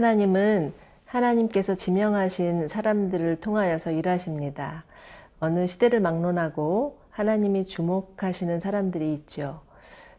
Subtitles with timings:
[0.00, 0.72] 하나님은
[1.04, 4.84] 하나님께서 지명하신 사람들을 통하여서 일하십니다.
[5.40, 9.60] 어느 시대를 막론하고 하나님이 주목하시는 사람들이 있죠.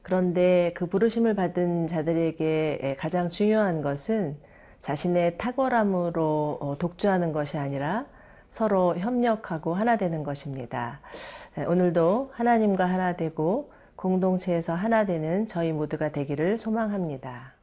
[0.03, 4.37] 그런데 그 부르심을 받은 자들에게 가장 중요한 것은
[4.81, 8.05] 자신의 탁월함으로 어, 독주하는 것이 아니라
[8.51, 10.99] 서로 협력하고 하나 되는 것입니다.
[11.57, 17.60] 오늘도 하나님과 하나 되고 공동체에서 하나 되는 저희 모두가 되기를 소망합니다.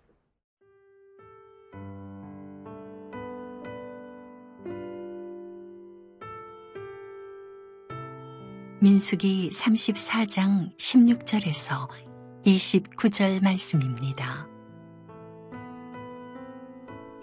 [8.81, 11.89] 민숙이 34장 16절에서
[12.47, 14.47] 29절 말씀입니다.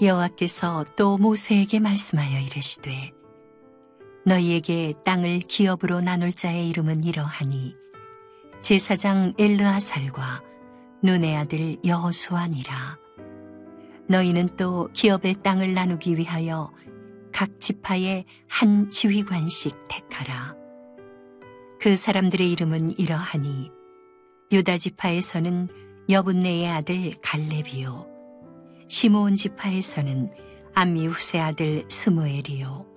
[0.02, 3.14] 여호와께서 또 모세에게 말씀하여 이르시되
[4.26, 7.74] 너희에게 땅을 기업으로 나눌 자의 이름은 이러하니
[8.62, 10.44] 제사장 엘르아살과
[11.04, 12.98] 눈의 아들 여호수아니라
[14.10, 16.74] 너희는 또 기업의 땅을 나누기 위하여
[17.32, 20.65] 각 지파의 한 지휘관씩 택하라
[21.86, 23.70] 그 사람들의 이름은 이러하니
[24.52, 25.70] 유다 지파에서는
[26.10, 28.08] 여분네의 아들 갈렙이요
[28.88, 30.32] 시므온 지파에서는
[30.74, 32.88] 암미후세 아들 스무엘이요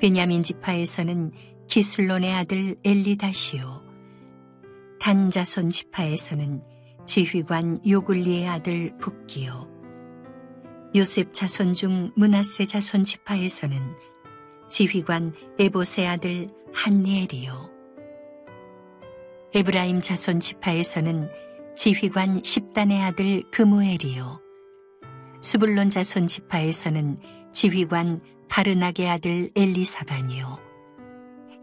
[0.00, 1.32] 베냐민 지파에서는
[1.68, 3.82] 기슬론의 아들 엘리다시요
[4.98, 6.62] 단자손 지파에서는
[7.04, 9.68] 지휘관 요굴리의 아들 북기요
[10.96, 13.78] 요셉 자손 중 문하세 자손 지파에서는
[14.70, 17.71] 지휘관 에보세 아들 한니엘이요
[19.54, 21.28] 에브라임 자손 지파에서는
[21.76, 24.40] 지휘관 십단의 아들 그무엘이요.
[25.42, 27.18] 수불론 자손 지파에서는
[27.52, 30.58] 지휘관 바르나게 아들 엘리사반이요.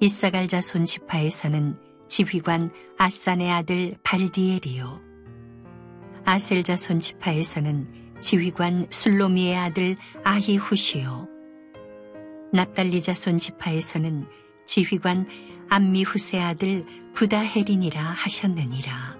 [0.02, 5.02] 이사갈 자손 지파에서는 지휘관 아산의 아들 발디엘이요.
[6.26, 11.28] 아셀 자손 지파에서는 지휘관 술로미의 아들 아히후시요.
[12.54, 14.28] 납달리 자손 지파에서는
[14.68, 15.26] 지휘관
[15.72, 19.18] 암미 후세 아들 부다헤린이라 하셨느니라.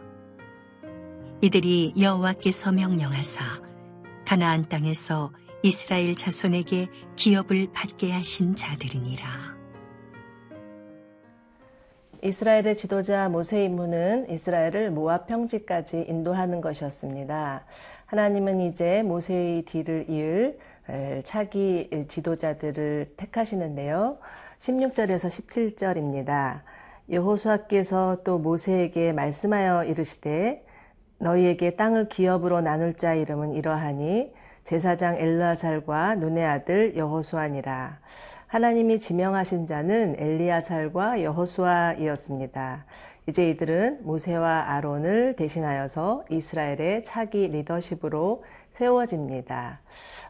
[1.42, 3.62] 이들이 여호와께서 명령하사
[4.26, 9.60] 가나안 땅에서 이스라엘 자손에게 기업을 받게 하신 자들이니라.
[12.24, 17.64] 이스라엘의 지도자 모세 임무는 이스라엘을 모압 평지까지 인도하는 것이었습니다.
[18.08, 20.58] 하나님은 이제 모세의 뒤를 이을
[21.24, 24.18] 차기 지도자들을 택하시는데요.
[24.60, 26.62] 16절에서 17절입니다.
[27.10, 30.66] 여호수아께서 또 모세에게 말씀하여 이르시되
[31.18, 34.34] 너희에게 땅을 기업으로 나눌 자 이름은 이러하니
[34.64, 38.00] 제사장 엘르아살과 눈의 아들 여호수아니라.
[38.48, 42.86] 하나님이 지명하신 자는 엘리아살과 여호수아이었습니다.
[43.30, 49.82] 이제 이들은 모세와 아론을 대신하여서 이스라엘의 차기 리더십으로 세워집니다.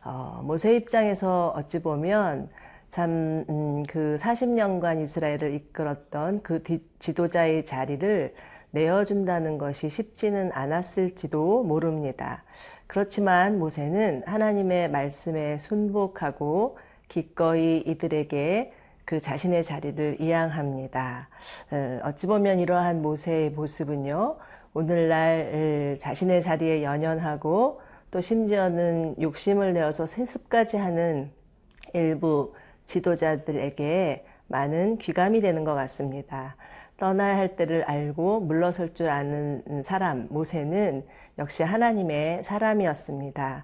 [0.04, 2.50] 어, 모세 입장에서 어찌 보면
[2.90, 6.62] 참그 음, 40년간 그 이스라엘을 이끌었던 그
[7.00, 8.34] 지도자의 자리를
[8.72, 12.44] 내어준다는 것이 쉽지는 않았을지도 모릅니다.
[12.86, 16.78] 그렇지만 모세는 하나님의 말씀에 순복하고
[17.08, 18.74] 기꺼이 이들에게
[19.10, 21.30] 그 자신의 자리를 이양합니다.
[21.72, 24.38] 어, 어찌 보면 이러한 모세의 모습은요,
[24.76, 27.82] 오늘날 자신의 자리에 연연하고
[28.12, 31.32] 또 심지어는 욕심을 내어서 세습까지 하는
[31.94, 32.54] 일부
[32.86, 36.56] 지도자들에게 많은 귀감이 되는 것 같습니다.
[36.98, 41.04] 떠나야 할 때를 알고 물러설 줄 아는 사람, 모세는
[41.40, 43.64] 역시 하나님의 사람이었습니다.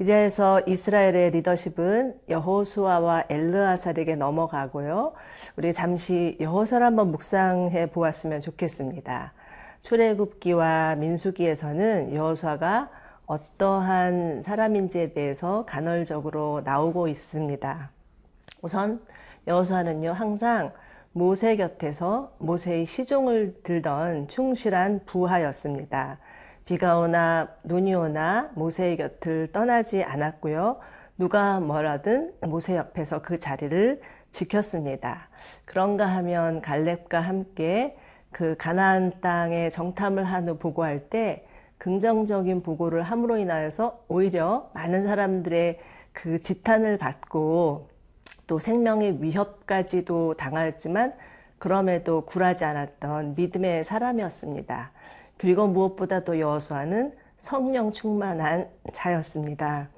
[0.00, 5.12] 이래서 이스라엘의 리더십은 여호수아와 엘르아살에게 넘어가고요.
[5.56, 9.32] 우리 잠시 여호수아를 한번 묵상해 보았으면 좋겠습니다.
[9.82, 12.90] 출애굽기와 민수기에서는 여호수아가
[13.26, 17.90] 어떠한 사람인지에 대해서 간헐적으로 나오고 있습니다.
[18.62, 19.00] 우선
[19.46, 20.72] 여호수아는요 항상
[21.12, 26.18] 모세 곁에서 모세의 시종을 들던 충실한 부하였습니다.
[26.64, 30.78] 비가 오나 눈이 오나 모세의 곁을 떠나지 않았고요.
[31.18, 34.00] 누가 뭐라든 모세 옆에서 그 자리를
[34.30, 35.28] 지켰습니다.
[35.64, 37.96] 그런가 하면 갈렙과 함께
[38.30, 41.46] 그 가나안 땅에 정탐을 한 후 보고할 때
[41.78, 45.80] 긍정적인 보고를 함으로 인하여서 오히려 많은 사람들의
[46.12, 47.88] 그 지탄을 받고
[48.46, 51.12] 또 생명의 위협까지도 당하였지만
[51.58, 54.92] 그럼에도 굴하지 않았던 믿음의 사람이었습니다.
[55.42, 59.88] 그리고 무엇보다도 여호수아는 성령 충만한 자였습니다.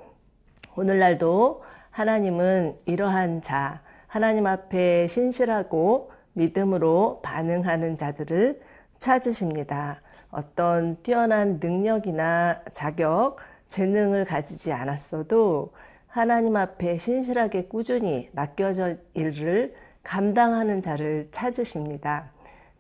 [0.75, 8.63] 오늘날도 하나님은 이러한 자, 하나님 앞에 신실하고 믿음으로 반응하는 자들을
[8.99, 10.01] 찾으십니다.
[10.31, 13.37] 어떤 뛰어난 능력이나 자격,
[13.69, 15.75] 재능을 가지지 않았어도
[16.09, 22.31] 하나님 앞에 신실하게 꾸준히 맡겨져 일을 감당하는 자를 찾으십니다.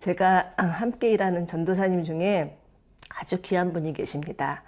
[0.04, 2.58] 제가 함께 일하는 전도사님 중에
[3.08, 4.62] 아주 귀한 분이 계십니다.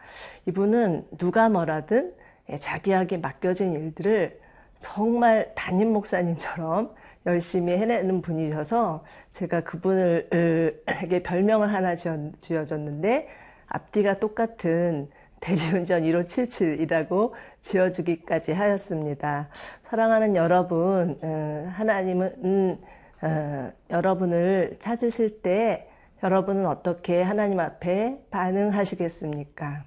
[0.46, 2.14] 이분은 누가 뭐라든
[2.58, 4.40] 자기에게 맡겨진 일들을
[4.80, 6.94] 정말 담임 목사님처럼
[7.26, 13.28] 열심히 해내는 분이셔서 제가 그분을에게 별명을 하나 지어줬는데
[13.66, 15.10] 앞뒤가 똑같은
[15.40, 19.48] 대리운전 1577이라고 지어주기까지 하였습니다.
[19.82, 22.78] 사랑하는 여러분, 어, 하나님은 음,
[23.26, 25.88] 어, 여러분을 찾으실 때
[26.22, 29.82] 여러분은 어떻게 하나님 앞에 반응하시겠습니까?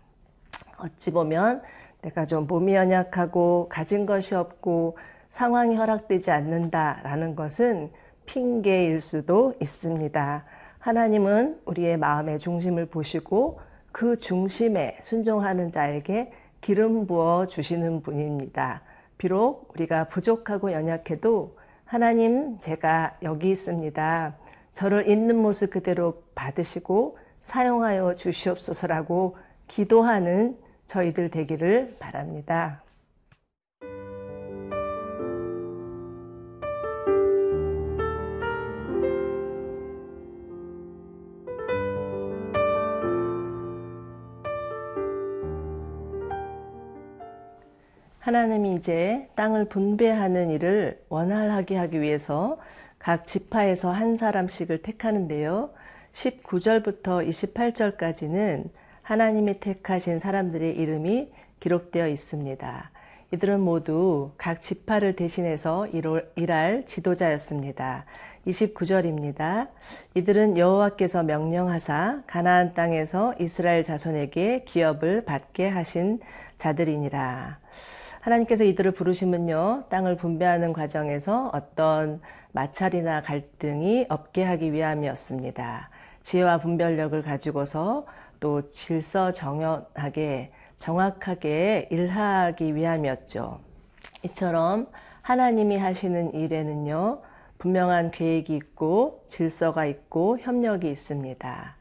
[0.78, 1.62] 어찌 보면
[2.02, 4.98] 내가 좀 몸이 연약하고 가진 것이 없고
[5.30, 7.92] 상황이 허락되지 않는다라는 것은
[8.26, 10.44] 핑계일 수도 있습니다.
[10.80, 13.62] 하나님은 우리의 마음의 중심을 보시고
[13.94, 18.82] 그 중심에 순종하는 자에게 기름 부어 주시는 분입니다.
[19.18, 21.59] 비록 우리가 부족하고 연약해도
[21.90, 24.36] 하나님 제가 여기 있습니다.
[24.76, 29.38] 저를 있는 모습 그대로 받으시고 사용하여 주시옵소서라고
[29.68, 30.56] 기도하는
[30.86, 32.84] 저희들 되기를 바랍니다.
[48.20, 52.58] 하나님이 이제 땅을 분배하는 일을 원활하게 하기 위해서
[52.98, 55.70] 각 지파에서 한 사람씩을 택하는데요.
[56.14, 58.70] 19절부터 28절까지는
[59.04, 61.32] 하나님이 택하신 사람들의 이름이
[61.62, 62.92] 기록되어 있습니다.
[63.32, 65.88] 이들은 모두 각 지파를 대신해서
[66.36, 68.06] 일할 지도자였습니다.
[68.48, 69.70] 29절입니다.
[70.16, 76.20] 이들은 여호와께서 명령하사 가나안 땅에서 이스라엘 자손에게 기업을 받게 하신
[76.58, 77.60] 자들이니라.
[78.30, 82.22] 하나님께서 이들을 부르시면요, 땅을 분배하는 과정에서 어떤
[82.52, 85.90] 마찰이나 갈등이 없게 하기 위함이었습니다.
[86.22, 88.06] 지혜와 분별력을 가지고서
[88.40, 93.60] 또 질서 정연하게 정확하게 일하기 위함이었죠.
[94.24, 94.88] 이처럼
[95.22, 97.22] 하나님이 하시는 일에는요,
[97.58, 101.76] 분명한 계획이 있고 질서가 있고 협력이 있습니다.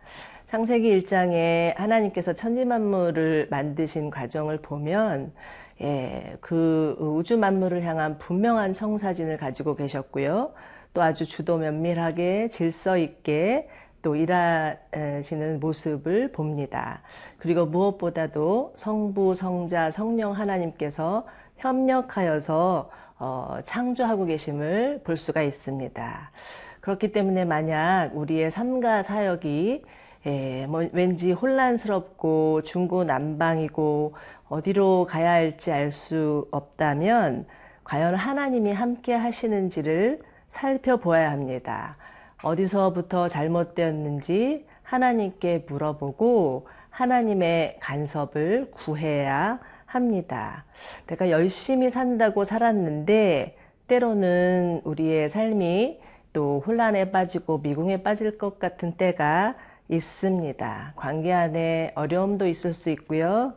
[0.46, 5.32] 창세기 1장에 하나님께서 천지만물을 만드신 과정을 보면
[5.80, 10.52] 예, 그 우주 만물을 향한 분명한 청사진을 가지고 계셨고요.
[10.94, 13.68] 또 아주 주도 면밀하게 질서 있게
[14.02, 17.02] 또 일하시는 모습을 봅니다.
[17.38, 21.26] 그리고 무엇보다도 성부, 성자, 성령 하나님께서
[21.56, 22.90] 협력하여서
[23.20, 26.30] 어, 창조하고 계심을 볼 수가 있습니다.
[26.80, 29.82] 그렇기 때문에 만약 우리의 삶과 사역이
[30.26, 34.14] 예, 뭐 왠지 혼란스럽고 중구난방이고
[34.48, 37.46] 어디로 가야 할지 알 수 없다면
[37.84, 41.96] 과연 하나님이 함께 하시는지를 살펴보아야 합니다.
[42.42, 50.64] 어디서부터 잘못되었는지 하나님께 물어보고 하나님의 간섭을 구해야 합니다.
[51.06, 53.56] 내가 열심히 산다고 살았는데
[53.86, 56.00] 때로는 우리의 삶이
[56.32, 59.54] 또 혼란에 빠지고 미궁에 빠질 것 같은 때가
[59.88, 60.92] 있습니다.
[60.96, 63.54] 관계 안에 어려움도 있을 수 있고요.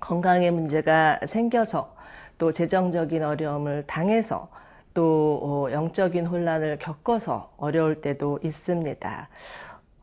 [0.00, 1.94] 건강에 문제가 생겨서
[2.38, 4.48] 또 재정적인 어려움을 당해서
[4.94, 9.28] 또 어, 영적인 혼란을 겪어서 어려울 때도 있습니다.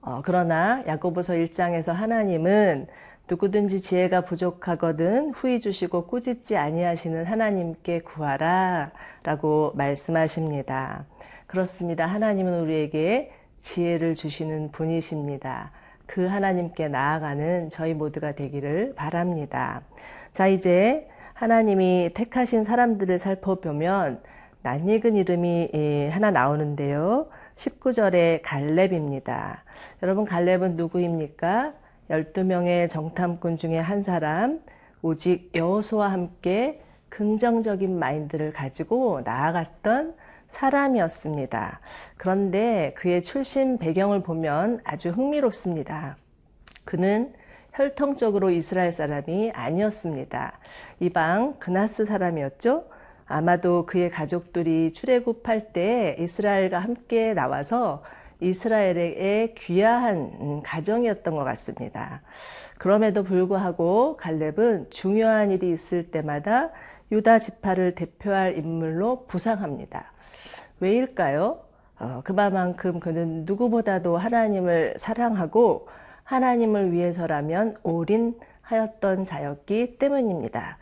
[0.02, 2.88] 어, 그러나 야고보서 1장에서 하나님은
[3.30, 8.92] 누구든지 지혜가 부족하거든 후히 주시고 꾸짖지 아니하시는 하나님께 구하라
[9.24, 11.06] 라고 말씀하십니다.
[11.48, 12.06] 그렇습니다.
[12.06, 13.32] 하나님은 우리에게
[13.64, 15.72] 지혜를 주시는 분이십니다.
[16.06, 19.82] 그 하나님께 나아가는 저희 모두가 되기를 바랍니다.
[20.32, 24.22] 자, 이제 하나님이 택하신 사람들을 살펴보면
[24.62, 27.30] 낯익은 이름이 하나 나오는데요.
[27.56, 29.64] 19절에 갈렙입니다.
[30.04, 31.74] 여러분, 갈렙은 누구입니까?
[32.10, 34.60] 12명의 정탐꾼 중에 한 사람,
[35.02, 40.16] 오직 여호수와 함께 긍정적인 마인드를 가지고 나아갔던
[40.54, 41.80] 사람이었습니다.
[42.16, 46.16] 그런데 그의 출신 배경을 보면 아주 흥미롭습니다.
[46.86, 47.34] 그는
[47.74, 50.60] 혈통적으로 이스라엘 사람이 아니었습니다.
[51.00, 52.86] 이방 그나스 사람이었죠.
[53.26, 58.04] 아마도 그의 가족들이 출애굽할 때 이스라엘과 함께 나와서
[58.40, 62.22] 이스라엘의 귀화한 가정이었던 것 같습니다.
[62.78, 66.70] 그럼에도 불구하고 갈렙은 중요한 일이 있을 때마다
[67.12, 70.14] 유다 지파를 대표할 인물로 부상합니다.
[70.84, 71.60] 왜일까요?
[72.00, 75.88] 어, 그만큼 그는 누구보다도 하나님을 사랑하고
[76.26, 80.78] 하나님을 위해서라면 올인 하였던 자였기 때문입니다.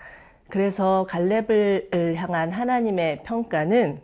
[0.50, 4.01] 그래서 갈렙을 향한 하나님의 평가는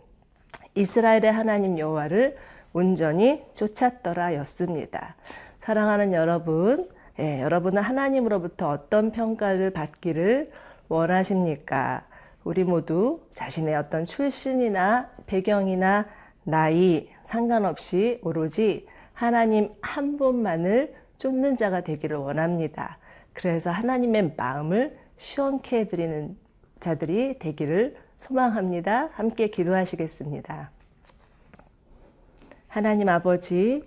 [0.75, 2.37] 이스라엘의 하나님 여호와를
[2.73, 5.15] 온전히 쫓았더라였습니다.
[5.61, 6.89] 사랑하는 여러분,
[7.19, 10.51] 예, 여러분은 하나님으로부터 어떤 평가를 받기를
[10.87, 12.03] 원하십니까?
[12.43, 16.07] 우리 모두 자신의 어떤 출신이나 배경이나
[16.43, 22.97] 나이 상관없이 오로지 하나님 한 분만을 쫓는 자가 되기를 원합니다.
[23.33, 26.37] 그래서 하나님의 마음을 시원케 해드리는
[26.79, 29.09] 자들이 되기를 소망합니다.
[29.13, 30.71] 함께 기도하시겠습니다.
[32.67, 33.83] 하나님 아버지,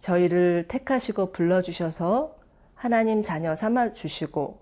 [0.00, 2.36] 저희를 택하시고 불러주셔서
[2.74, 4.60] 하나님 자녀 삼아 주시고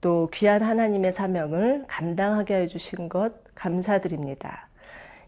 [0.00, 4.67] 또 귀한 하나님의 사명을 감당하게 해주신 것 감사드립니다.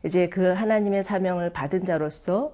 [0.04, 2.52] 이제 그 하나님의 사명을 받은 자로서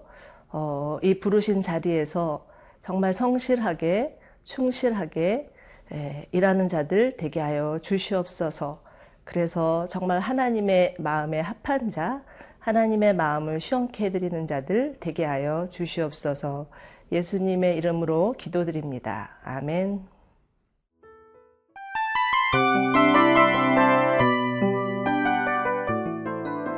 [0.48, 2.46] 어, 이 부르신 자리에서
[2.82, 5.52] 정말 성실하게 충실하게
[5.92, 8.82] 예, 일하는 자들 되게 하여 주시옵소서.
[9.24, 12.22] 그래서 정말 하나님의 마음에 합한 자,
[12.60, 16.66] 하나님의 마음을 시원케 해드리는 자들 되게 하여 주시옵소서.
[17.12, 19.30] 예수님의 이름으로 기도드립니다.
[19.44, 20.15] 아멘.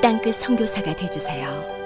[0.00, 1.77] 땅끝 선교사가 되주세요.